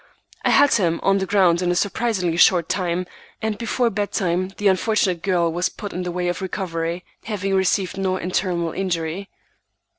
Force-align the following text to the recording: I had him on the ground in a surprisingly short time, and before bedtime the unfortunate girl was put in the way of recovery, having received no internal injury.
I 0.43 0.49
had 0.49 0.73
him 0.73 0.99
on 1.03 1.19
the 1.19 1.27
ground 1.27 1.61
in 1.61 1.69
a 1.69 1.75
surprisingly 1.75 2.35
short 2.35 2.67
time, 2.67 3.05
and 3.39 3.55
before 3.55 3.91
bedtime 3.91 4.51
the 4.57 4.67
unfortunate 4.67 5.21
girl 5.21 5.53
was 5.53 5.69
put 5.69 5.93
in 5.93 6.01
the 6.01 6.11
way 6.11 6.27
of 6.27 6.41
recovery, 6.41 7.05
having 7.25 7.53
received 7.53 7.99
no 7.99 8.17
internal 8.17 8.71
injury. 8.71 9.29